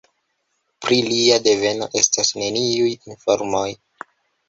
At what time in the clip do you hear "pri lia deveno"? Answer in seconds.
0.85-1.91